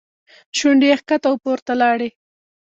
[0.57, 2.09] شونډې یې ښکته او پورته لاړې.